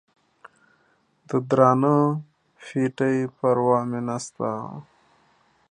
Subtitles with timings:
[1.29, 1.95] د درانه
[2.63, 4.49] پېټي پروا مې نسته.